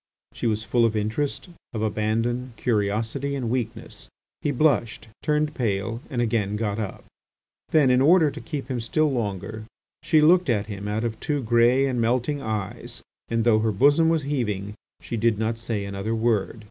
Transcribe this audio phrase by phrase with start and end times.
[0.33, 4.07] She was full of interest, of abandon, curiosity, and weakness.
[4.41, 7.05] He blushed, turned pale, and again got up.
[7.69, 9.65] Then, in order to keep him still longer,
[10.01, 14.09] she looked at him out of two grey and melting eyes, and though her bosom
[14.09, 16.59] was heaving, she did not say another word.